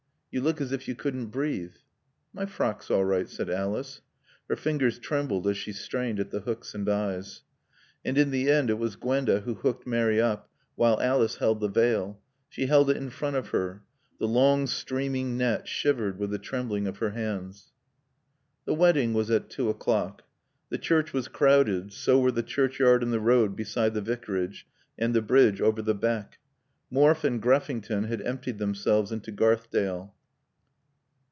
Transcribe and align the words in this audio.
You 0.33 0.39
look 0.39 0.61
as 0.61 0.71
if 0.71 0.87
you 0.87 0.95
couldn't 0.95 1.25
breathe." 1.25 1.73
"My 2.31 2.45
frock's 2.45 2.89
all 2.89 3.03
right," 3.03 3.27
said 3.29 3.49
Alice. 3.49 3.99
Her 4.47 4.55
fingers 4.55 4.97
trembled 4.97 5.45
as 5.45 5.57
she 5.57 5.73
strained 5.73 6.21
at 6.21 6.31
the 6.31 6.39
hooks 6.39 6.73
and 6.73 6.87
eyes. 6.87 7.41
And 8.05 8.17
in 8.17 8.31
the 8.31 8.49
end 8.49 8.69
it 8.69 8.79
was 8.79 8.95
Gwenda 8.95 9.41
who 9.41 9.55
hooked 9.55 9.85
Mary 9.85 10.21
up 10.21 10.49
while 10.75 11.01
Alice 11.01 11.35
held 11.35 11.59
the 11.59 11.67
veil. 11.67 12.21
She 12.47 12.67
held 12.67 12.89
it 12.89 12.95
in 12.95 13.09
front 13.09 13.35
of 13.35 13.49
her. 13.49 13.83
The 14.19 14.25
long 14.29 14.67
streaming 14.67 15.35
net 15.35 15.67
shivered 15.67 16.17
with 16.17 16.29
the 16.29 16.39
trembling 16.39 16.87
of 16.87 16.99
her 16.99 17.09
hands. 17.09 17.73
The 18.63 18.73
wedding 18.73 19.13
was 19.13 19.29
at 19.29 19.49
two 19.49 19.67
o'clock. 19.69 20.23
The 20.69 20.77
church 20.77 21.11
was 21.11 21.27
crowded, 21.27 21.91
so 21.91 22.17
were 22.21 22.31
the 22.31 22.41
churchyard 22.41 23.03
and 23.03 23.11
the 23.11 23.19
road 23.19 23.57
beside 23.57 23.93
the 23.93 23.99
Vicarage 24.01 24.65
and 24.97 25.13
the 25.13 25.21
bridge 25.21 25.59
over 25.59 25.81
the 25.81 25.93
beck. 25.93 26.37
Morfe 26.89 27.25
and 27.25 27.41
Greffington 27.41 28.05
had 28.05 28.21
emptied 28.21 28.59
themselves 28.59 29.11
into 29.11 29.33
Garthdale. 29.33 30.13